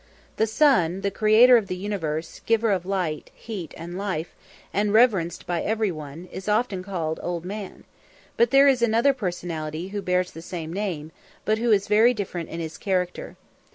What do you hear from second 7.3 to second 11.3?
Man, but there is another personality who bears the same name,